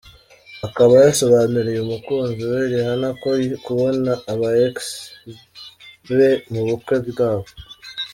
akaba 0.67 0.93
yasobanuriye 1.05 1.79
umukunzi 1.83 2.41
we 2.51 2.59
Rihanna 2.71 3.09
ko 3.21 3.29
kubona 3.65 4.11
aba 4.31 4.49
ex 4.67 4.75
be 6.15 6.29
mu 6.51 6.61
bukwe 6.67 6.95
bwabo. 7.09 7.49